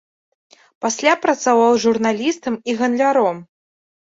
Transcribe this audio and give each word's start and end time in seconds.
Пасля 0.85 1.13
працаваў 1.27 1.77
журналістам 1.85 2.53
і 2.73 2.79
гандляром. 2.81 3.37